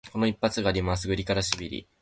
[0.11, 1.87] この一発があります、グリガラシビリ。